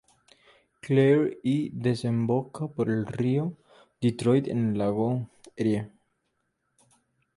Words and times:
Claire 0.81 1.37
y 1.43 1.69
desemboca 1.73 2.65
por 2.67 2.89
el 2.89 3.05
río 3.05 3.55
Detroit 4.01 4.47
en 4.47 4.69
el 4.69 4.79
lago 4.79 5.29
Erie. 5.55 5.91